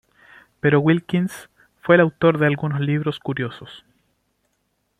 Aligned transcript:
Pero 0.59 0.79
Wilkins 0.79 1.51
fue 1.83 1.93
el 1.93 2.01
autor 2.01 2.39
de 2.39 2.47
algunos 2.47 2.79
libros 2.79 3.19
curiosos. 3.19 3.85